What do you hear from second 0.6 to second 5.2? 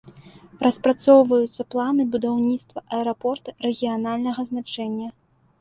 Распрацоўваюцца планы будаўніцтва аэрапорта рэгіянальнага значэння.